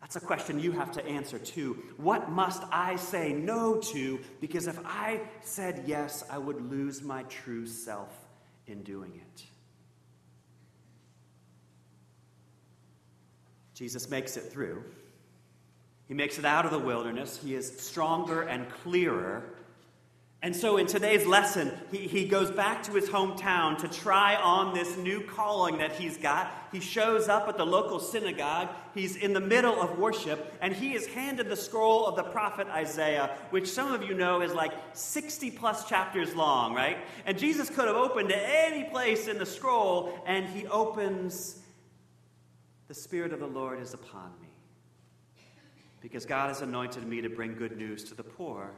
That's 0.00 0.16
a 0.16 0.20
question 0.20 0.60
you 0.60 0.72
have 0.72 0.92
to 0.92 1.06
answer 1.06 1.38
too. 1.38 1.82
What 1.96 2.30
must 2.30 2.62
I 2.70 2.96
say 2.96 3.32
no 3.32 3.76
to? 3.76 4.20
Because 4.40 4.66
if 4.66 4.78
I 4.84 5.22
said 5.40 5.84
yes, 5.86 6.24
I 6.30 6.36
would 6.36 6.70
lose 6.70 7.02
my 7.02 7.22
true 7.24 7.66
self 7.66 8.10
in 8.66 8.82
doing 8.82 9.12
it. 9.14 9.44
Jesus 13.74 14.08
makes 14.10 14.36
it 14.36 14.42
through. 14.42 14.84
He 16.06 16.14
makes 16.14 16.38
it 16.38 16.44
out 16.44 16.64
of 16.64 16.70
the 16.70 16.78
wilderness. 16.78 17.40
He 17.42 17.54
is 17.54 17.80
stronger 17.80 18.42
and 18.42 18.68
clearer. 18.70 19.54
And 20.44 20.54
so 20.54 20.76
in 20.76 20.86
today's 20.86 21.24
lesson, 21.24 21.72
he, 21.90 22.06
he 22.06 22.28
goes 22.28 22.50
back 22.50 22.82
to 22.82 22.92
his 22.92 23.08
hometown 23.08 23.78
to 23.78 23.88
try 23.88 24.34
on 24.34 24.74
this 24.74 24.94
new 24.98 25.22
calling 25.22 25.78
that 25.78 25.92
he's 25.92 26.18
got. 26.18 26.52
He 26.70 26.80
shows 26.80 27.30
up 27.30 27.48
at 27.48 27.56
the 27.56 27.64
local 27.64 27.98
synagogue. 27.98 28.68
He's 28.94 29.16
in 29.16 29.32
the 29.32 29.40
middle 29.40 29.80
of 29.80 29.98
worship, 29.98 30.54
and 30.60 30.74
he 30.74 30.92
is 30.92 31.06
handed 31.06 31.48
the 31.48 31.56
scroll 31.56 32.06
of 32.06 32.16
the 32.16 32.24
prophet 32.24 32.66
Isaiah, 32.68 33.38
which 33.48 33.66
some 33.66 33.94
of 33.94 34.02
you 34.02 34.12
know 34.12 34.42
is 34.42 34.52
like 34.52 34.74
60 34.92 35.50
plus 35.52 35.88
chapters 35.88 36.34
long, 36.34 36.74
right? 36.74 36.98
And 37.24 37.38
Jesus 37.38 37.70
could 37.70 37.86
have 37.86 37.96
opened 37.96 38.28
to 38.28 38.36
any 38.36 38.84
place 38.90 39.28
in 39.28 39.38
the 39.38 39.46
scroll, 39.46 40.22
and 40.26 40.46
he 40.46 40.66
opens, 40.66 41.62
The 42.88 42.94
Spirit 42.94 43.32
of 43.32 43.40
the 43.40 43.46
Lord 43.46 43.80
is 43.80 43.94
upon 43.94 44.30
me 44.42 44.48
because 46.02 46.26
God 46.26 46.48
has 46.48 46.60
anointed 46.60 47.06
me 47.06 47.22
to 47.22 47.30
bring 47.30 47.54
good 47.54 47.78
news 47.78 48.04
to 48.04 48.14
the 48.14 48.22
poor. 48.22 48.74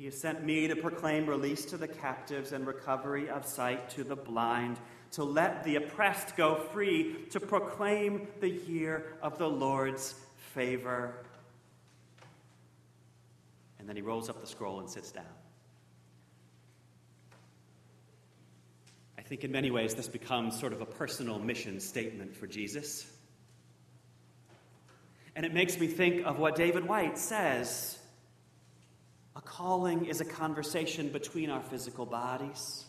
He 0.00 0.06
has 0.06 0.18
sent 0.18 0.42
me 0.42 0.66
to 0.66 0.76
proclaim 0.76 1.26
release 1.26 1.66
to 1.66 1.76
the 1.76 1.86
captives 1.86 2.52
and 2.52 2.66
recovery 2.66 3.28
of 3.28 3.44
sight 3.44 3.90
to 3.90 4.02
the 4.02 4.16
blind, 4.16 4.78
to 5.10 5.24
let 5.24 5.62
the 5.62 5.76
oppressed 5.76 6.38
go 6.38 6.54
free, 6.54 7.26
to 7.32 7.38
proclaim 7.38 8.26
the 8.40 8.48
year 8.48 9.12
of 9.20 9.36
the 9.36 9.46
Lord's 9.46 10.14
favor. 10.54 11.12
And 13.78 13.86
then 13.86 13.94
he 13.94 14.00
rolls 14.00 14.30
up 14.30 14.40
the 14.40 14.46
scroll 14.46 14.80
and 14.80 14.88
sits 14.88 15.12
down. 15.12 15.24
I 19.18 19.20
think 19.22 19.44
in 19.44 19.52
many 19.52 19.70
ways 19.70 19.94
this 19.94 20.08
becomes 20.08 20.58
sort 20.58 20.72
of 20.72 20.80
a 20.80 20.86
personal 20.86 21.38
mission 21.38 21.78
statement 21.78 22.34
for 22.34 22.46
Jesus. 22.46 23.06
And 25.36 25.44
it 25.44 25.52
makes 25.52 25.78
me 25.78 25.88
think 25.88 26.24
of 26.24 26.38
what 26.38 26.56
David 26.56 26.88
Whyte 26.88 27.18
says 27.18 27.98
calling 29.60 30.06
is 30.06 30.22
a 30.22 30.24
conversation 30.24 31.10
between 31.10 31.50
our 31.50 31.60
physical 31.60 32.06
bodies, 32.06 32.86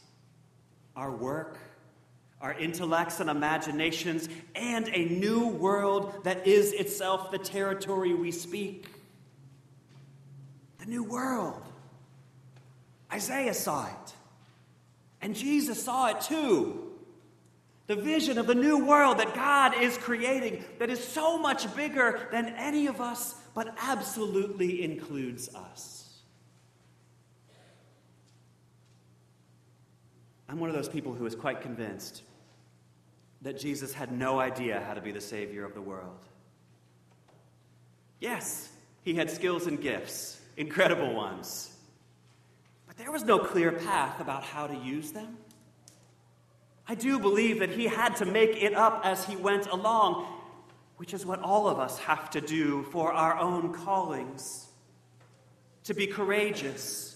our 0.95 1.11
work, 1.11 1.57
our 2.39 2.53
intellects 2.53 3.19
and 3.19 3.29
imaginations, 3.29 4.29
and 4.55 4.87
a 4.87 5.03
new 5.03 5.49
world 5.49 6.23
that 6.23 6.47
is 6.47 6.71
itself 6.71 7.29
the 7.29 7.37
territory 7.37 8.13
we 8.13 8.31
speak. 8.31 8.87
The 10.79 10.85
new 10.85 11.03
world. 11.03 11.61
Isaiah 13.11 13.53
saw 13.53 13.87
it. 13.87 14.13
And 15.21 15.35
Jesus 15.35 15.83
saw 15.83 16.07
it 16.07 16.21
too. 16.21 16.89
The 17.87 17.97
vision 17.97 18.37
of 18.37 18.47
the 18.47 18.55
new 18.55 18.85
world 18.85 19.17
that 19.17 19.35
God 19.35 19.73
is 19.77 19.97
creating 19.97 20.63
that 20.79 20.89
is 20.89 21.03
so 21.03 21.37
much 21.37 21.75
bigger 21.75 22.29
than 22.31 22.47
any 22.55 22.87
of 22.87 23.01
us, 23.01 23.35
but 23.53 23.75
absolutely 23.77 24.85
includes 24.85 25.53
us. 25.53 26.00
I'm 30.51 30.59
one 30.59 30.69
of 30.69 30.75
those 30.75 30.89
people 30.89 31.13
who 31.13 31.25
is 31.25 31.33
quite 31.33 31.61
convinced 31.61 32.23
that 33.41 33.57
Jesus 33.57 33.93
had 33.93 34.11
no 34.11 34.37
idea 34.37 34.83
how 34.85 34.93
to 34.93 34.99
be 34.99 35.13
the 35.13 35.21
Savior 35.21 35.63
of 35.63 35.73
the 35.73 35.81
world. 35.81 36.19
Yes, 38.19 38.69
he 39.01 39.15
had 39.15 39.31
skills 39.31 39.65
and 39.65 39.81
gifts, 39.81 40.41
incredible 40.57 41.15
ones. 41.15 41.73
But 42.85 42.97
there 42.97 43.13
was 43.13 43.23
no 43.23 43.39
clear 43.39 43.71
path 43.71 44.19
about 44.19 44.43
how 44.43 44.67
to 44.67 44.75
use 44.75 45.13
them. 45.13 45.37
I 46.85 46.95
do 46.95 47.17
believe 47.17 47.59
that 47.59 47.69
he 47.69 47.85
had 47.87 48.17
to 48.17 48.25
make 48.25 48.61
it 48.61 48.73
up 48.73 49.03
as 49.05 49.23
he 49.23 49.37
went 49.37 49.67
along, 49.67 50.27
which 50.97 51.13
is 51.13 51.25
what 51.25 51.41
all 51.41 51.69
of 51.69 51.79
us 51.79 51.97
have 51.99 52.29
to 52.31 52.41
do 52.41 52.83
for 52.91 53.13
our 53.13 53.39
own 53.39 53.73
callings 53.73 54.67
to 55.85 55.93
be 55.93 56.07
courageous, 56.07 57.15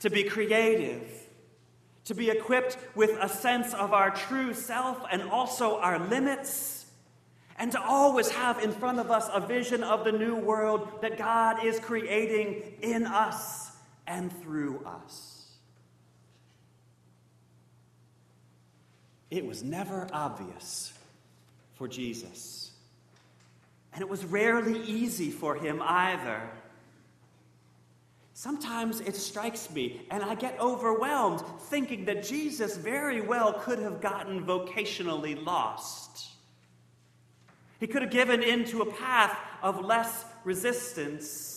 to 0.00 0.10
be 0.10 0.24
creative, 0.24 1.23
to 2.04 2.14
be 2.14 2.30
equipped 2.30 2.76
with 2.94 3.10
a 3.20 3.28
sense 3.28 3.72
of 3.74 3.92
our 3.92 4.10
true 4.10 4.52
self 4.54 4.98
and 5.10 5.22
also 5.22 5.78
our 5.78 5.98
limits, 5.98 6.86
and 7.58 7.72
to 7.72 7.80
always 7.80 8.30
have 8.30 8.58
in 8.58 8.72
front 8.72 8.98
of 8.98 9.10
us 9.10 9.28
a 9.32 9.40
vision 9.40 9.82
of 9.82 10.04
the 10.04 10.12
new 10.12 10.36
world 10.36 10.88
that 11.02 11.16
God 11.16 11.64
is 11.64 11.78
creating 11.80 12.62
in 12.82 13.06
us 13.06 13.70
and 14.06 14.32
through 14.42 14.84
us. 14.84 15.30
It 19.30 19.46
was 19.46 19.62
never 19.62 20.06
obvious 20.12 20.92
for 21.74 21.88
Jesus. 21.88 22.72
And 23.92 24.02
it 24.02 24.08
was 24.08 24.24
rarely 24.24 24.80
easy 24.82 25.30
for 25.30 25.54
him 25.54 25.80
either. 25.82 26.40
Sometimes 28.34 29.00
it 29.00 29.16
strikes 29.16 29.70
me, 29.70 30.02
and 30.10 30.22
I 30.22 30.34
get 30.34 30.60
overwhelmed 30.60 31.42
thinking 31.68 32.04
that 32.06 32.24
Jesus 32.24 32.76
very 32.76 33.20
well 33.20 33.52
could 33.52 33.78
have 33.78 34.00
gotten 34.00 34.44
vocationally 34.44 35.42
lost. 35.42 36.32
He 37.80 37.86
could 37.86 38.02
have 38.02 38.10
given 38.10 38.42
into 38.42 38.82
a 38.82 38.92
path 38.92 39.38
of 39.62 39.84
less 39.84 40.24
resistance, 40.44 41.54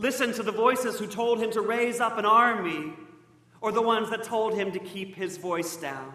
Listen 0.00 0.32
to 0.32 0.42
the 0.42 0.50
voices 0.50 0.98
who 0.98 1.06
told 1.06 1.42
him 1.42 1.50
to 1.50 1.60
raise 1.60 2.00
up 2.00 2.16
an 2.16 2.24
army, 2.24 2.94
or 3.60 3.70
the 3.70 3.82
ones 3.82 4.08
that 4.08 4.24
told 4.24 4.54
him 4.54 4.72
to 4.72 4.78
keep 4.78 5.14
his 5.14 5.36
voice 5.36 5.76
down. 5.76 6.14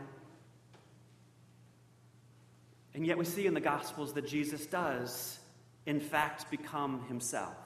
And 2.96 3.06
yet 3.06 3.16
we 3.16 3.26
see 3.26 3.46
in 3.46 3.54
the 3.54 3.60
Gospels 3.60 4.12
that 4.14 4.28
Jesus 4.28 4.66
does, 4.66 5.38
in 5.86 6.00
fact, 6.00 6.50
become 6.50 7.06
himself. 7.08 7.65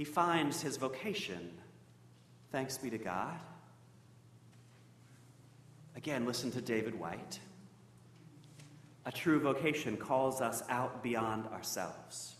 He 0.00 0.04
finds 0.04 0.62
his 0.62 0.78
vocation. 0.78 1.50
Thanks 2.50 2.78
be 2.78 2.88
to 2.88 2.96
God. 2.96 3.38
Again, 5.94 6.24
listen 6.24 6.50
to 6.52 6.62
David 6.62 6.98
Whyte. 6.98 7.38
A 9.04 9.12
true 9.12 9.38
vocation 9.38 9.98
calls 9.98 10.40
us 10.40 10.62
out 10.70 11.02
beyond 11.02 11.48
ourselves. 11.48 12.36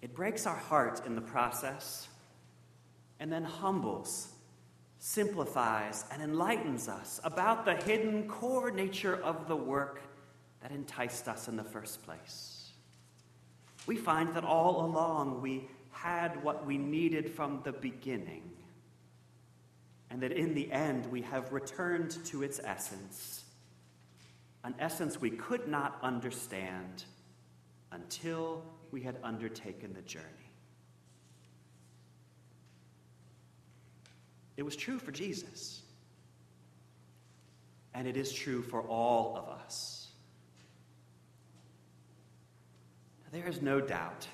It 0.00 0.14
breaks 0.14 0.46
our 0.46 0.56
heart 0.56 1.02
in 1.04 1.16
the 1.16 1.20
process 1.20 2.08
and 3.20 3.30
then 3.30 3.44
humbles, 3.44 4.32
simplifies, 4.98 6.06
and 6.10 6.22
enlightens 6.22 6.88
us 6.88 7.20
about 7.24 7.66
the 7.66 7.74
hidden 7.74 8.26
core 8.26 8.70
nature 8.70 9.22
of 9.22 9.48
the 9.48 9.56
work 9.56 10.00
that 10.62 10.70
enticed 10.70 11.28
us 11.28 11.46
in 11.46 11.56
the 11.56 11.64
first 11.64 12.02
place. 12.06 12.70
We 13.86 13.96
find 13.98 14.34
that 14.34 14.44
all 14.44 14.82
along 14.86 15.42
we 15.42 15.68
had 15.96 16.42
what 16.42 16.66
we 16.66 16.76
needed 16.76 17.30
from 17.30 17.60
the 17.64 17.72
beginning, 17.72 18.42
and 20.10 20.22
that 20.22 20.32
in 20.32 20.54
the 20.54 20.70
end 20.70 21.06
we 21.06 21.22
have 21.22 21.52
returned 21.52 22.18
to 22.26 22.42
its 22.42 22.60
essence, 22.62 23.44
an 24.62 24.74
essence 24.78 25.20
we 25.20 25.30
could 25.30 25.66
not 25.68 25.98
understand 26.02 27.04
until 27.92 28.62
we 28.90 29.00
had 29.00 29.16
undertaken 29.22 29.94
the 29.94 30.02
journey. 30.02 30.24
It 34.56 34.64
was 34.64 34.76
true 34.76 34.98
for 34.98 35.12
Jesus, 35.12 35.82
and 37.94 38.06
it 38.06 38.16
is 38.16 38.32
true 38.32 38.62
for 38.62 38.82
all 38.82 39.36
of 39.36 39.48
us. 39.48 40.08
There 43.32 43.48
is 43.48 43.60
no 43.60 43.80
doubt 43.80 44.26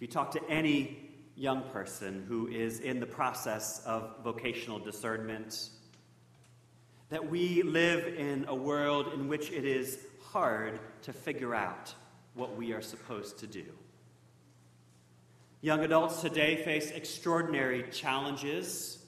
if 0.00 0.08
you 0.08 0.12
talk 0.14 0.30
to 0.30 0.40
any 0.48 0.96
young 1.36 1.60
person 1.74 2.24
who 2.26 2.48
is 2.48 2.80
in 2.80 3.00
the 3.00 3.06
process 3.06 3.82
of 3.84 4.24
vocational 4.24 4.78
discernment, 4.78 5.68
that 7.10 7.30
we 7.30 7.62
live 7.62 8.06
in 8.16 8.46
a 8.48 8.54
world 8.54 9.12
in 9.12 9.28
which 9.28 9.52
it 9.52 9.66
is 9.66 9.98
hard 10.22 10.80
to 11.02 11.12
figure 11.12 11.54
out 11.54 11.94
what 12.32 12.56
we 12.56 12.72
are 12.72 12.80
supposed 12.80 13.40
to 13.40 13.46
do. 13.46 13.66
Young 15.60 15.80
adults 15.80 16.22
today 16.22 16.64
face 16.64 16.90
extraordinary 16.92 17.84
challenges. 17.92 19.04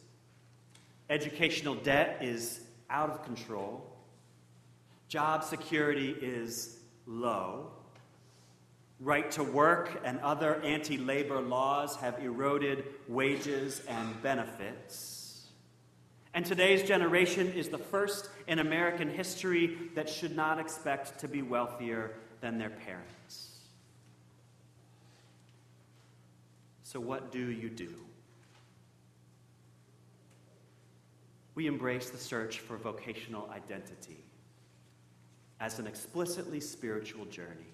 Educational 1.08 1.74
debt 1.74 2.18
is 2.20 2.60
out 2.90 3.08
of 3.08 3.24
control. 3.24 3.96
Job 5.08 5.42
security 5.42 6.14
is 6.20 6.80
low. 7.06 7.70
Right 9.02 9.28
to 9.32 9.42
work 9.42 10.00
and 10.04 10.20
other 10.20 10.62
anti 10.62 10.96
labor 10.96 11.40
laws 11.40 11.96
have 11.96 12.20
eroded 12.20 12.84
wages 13.08 13.82
and 13.88 14.22
benefits. 14.22 15.48
And 16.32 16.46
today's 16.46 16.86
generation 16.86 17.52
is 17.52 17.68
the 17.68 17.78
first 17.78 18.30
in 18.46 18.60
American 18.60 19.10
history 19.10 19.76
that 19.96 20.08
should 20.08 20.36
not 20.36 20.60
expect 20.60 21.18
to 21.18 21.26
be 21.26 21.42
wealthier 21.42 22.12
than 22.40 22.58
their 22.58 22.70
parents. 22.70 23.58
So, 26.84 27.00
what 27.00 27.32
do 27.32 27.50
you 27.50 27.70
do? 27.70 27.92
We 31.56 31.66
embrace 31.66 32.10
the 32.10 32.18
search 32.18 32.60
for 32.60 32.76
vocational 32.76 33.50
identity 33.50 34.24
as 35.58 35.80
an 35.80 35.88
explicitly 35.88 36.60
spiritual 36.60 37.24
journey. 37.24 37.71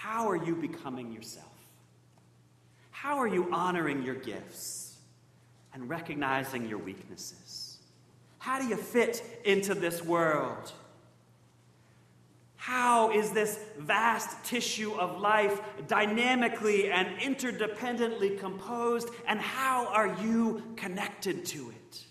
How 0.00 0.30
are 0.30 0.36
you 0.46 0.56
becoming 0.56 1.12
yourself? 1.12 1.52
How 2.90 3.18
are 3.18 3.26
you 3.26 3.50
honoring 3.52 4.02
your 4.02 4.14
gifts 4.14 4.96
and 5.74 5.90
recognizing 5.90 6.66
your 6.66 6.78
weaknesses? 6.78 7.76
How 8.38 8.58
do 8.58 8.66
you 8.66 8.76
fit 8.76 9.22
into 9.44 9.74
this 9.74 10.02
world? 10.02 10.72
How 12.56 13.10
is 13.10 13.32
this 13.32 13.60
vast 13.76 14.42
tissue 14.42 14.94
of 14.94 15.20
life 15.20 15.60
dynamically 15.86 16.90
and 16.90 17.18
interdependently 17.18 18.40
composed, 18.40 19.10
and 19.26 19.38
how 19.38 19.86
are 19.88 20.16
you 20.22 20.62
connected 20.76 21.44
to 21.44 21.68
it? 21.68 22.04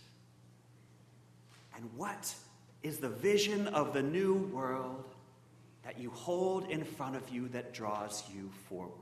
And 1.76 1.90
what 1.98 2.36
is 2.84 3.00
the 3.00 3.10
vision 3.10 3.66
of 3.70 3.94
the 3.94 4.04
new 4.04 4.36
world 4.54 5.06
that 5.90 6.00
you 6.00 6.12
hold 6.12 6.70
in 6.70 6.84
front 6.84 7.16
of 7.16 7.28
you 7.30 7.48
that 7.48 7.74
draws 7.74 8.24
you 8.32 8.48
forward. 8.68 8.94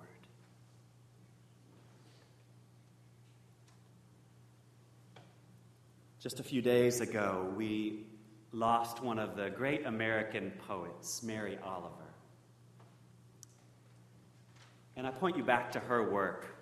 Just 6.22 6.40
a 6.40 6.44
few 6.44 6.62
days 6.62 7.02
ago, 7.02 7.52
we 7.58 8.06
lost 8.54 9.04
one 9.04 9.20
of 9.20 9.36
the 9.36 9.50
great 9.50 9.86
American 9.86 10.50
poets, 10.66 11.22
Mary 11.24 11.58
Oliver. 11.62 12.14
And 14.96 15.06
I 15.06 15.12
point 15.12 15.36
you 15.36 15.44
back 15.44 15.74
to 15.74 15.82
her 15.82 16.10
work. 16.10 16.56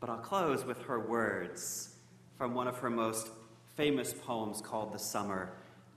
But 0.00 0.08
I'll 0.08 0.16
close 0.16 0.64
with 0.64 0.80
her 0.84 0.98
words 0.98 1.94
from 2.38 2.54
one 2.54 2.68
of 2.68 2.78
her 2.78 2.88
most 2.88 3.28
famous 3.76 4.14
poems 4.14 4.62
called 4.62 4.94
The 4.94 4.98
Summer 4.98 5.52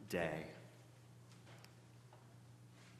Day. 0.10 0.48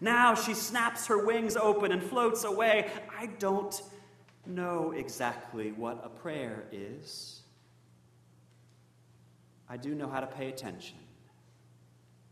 Now 0.00 0.34
she 0.34 0.54
snaps 0.54 1.06
her 1.08 1.24
wings 1.24 1.56
open 1.56 1.92
and 1.92 2.02
floats 2.02 2.44
away. 2.44 2.90
I 3.18 3.26
don't 3.26 3.80
know 4.46 4.92
exactly 4.96 5.72
what 5.72 6.00
a 6.04 6.08
prayer 6.08 6.64
is. 6.72 7.42
I 9.68 9.76
do 9.76 9.94
know 9.94 10.08
how 10.08 10.20
to 10.20 10.26
pay 10.26 10.48
attention 10.48 10.96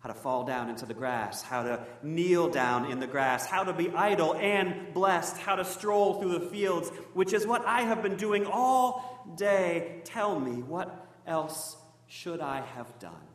how 0.00 0.08
to 0.08 0.14
fall 0.14 0.44
down 0.44 0.68
into 0.68 0.86
the 0.86 0.94
grass, 0.94 1.42
how 1.42 1.62
to 1.64 1.84
kneel 2.02 2.48
down 2.48 2.90
in 2.90 3.00
the 3.00 3.06
grass, 3.06 3.46
how 3.46 3.64
to 3.64 3.72
be 3.72 3.90
idle 3.90 4.34
and 4.36 4.94
blessed, 4.94 5.36
how 5.38 5.56
to 5.56 5.64
stroll 5.64 6.20
through 6.20 6.38
the 6.38 6.46
fields, 6.46 6.88
which 7.14 7.32
is 7.32 7.46
what 7.46 7.64
I 7.66 7.82
have 7.82 8.02
been 8.02 8.16
doing 8.16 8.46
all 8.46 9.32
day. 9.36 10.00
Tell 10.04 10.38
me, 10.38 10.62
what 10.62 11.06
else 11.26 11.76
should 12.06 12.40
I 12.40 12.60
have 12.60 12.96
done? 13.00 13.27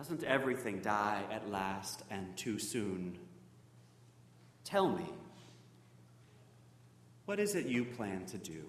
Doesn't 0.00 0.24
everything 0.24 0.80
die 0.80 1.22
at 1.30 1.50
last 1.50 2.04
and 2.10 2.34
too 2.34 2.58
soon? 2.58 3.18
Tell 4.64 4.88
me, 4.88 5.04
what 7.26 7.38
is 7.38 7.54
it 7.54 7.66
you 7.66 7.84
plan 7.84 8.24
to 8.24 8.38
do 8.38 8.64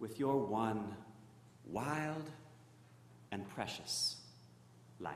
with 0.00 0.18
your 0.18 0.44
one 0.44 0.96
wild 1.64 2.28
and 3.30 3.48
precious 3.50 4.16
life. 4.98 5.14